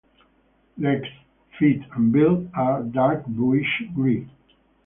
Legs, 0.79 1.07
feet 1.59 1.83
and 1.93 2.11
bill 2.11 2.49
are 2.55 2.81
dark 2.81 3.23
bluish-grey. 3.27 4.27